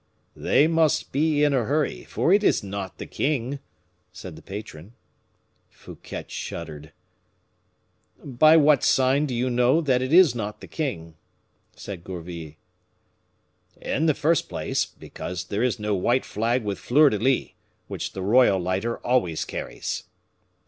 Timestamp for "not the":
2.63-3.05, 10.33-10.65